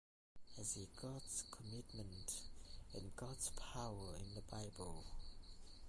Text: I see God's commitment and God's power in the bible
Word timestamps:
I 0.57 0.63
see 0.63 0.87
God's 0.99 1.43
commitment 1.51 2.33
and 2.95 3.15
God's 3.15 3.51
power 3.51 4.15
in 4.19 4.33
the 4.33 4.41
bible 4.41 5.03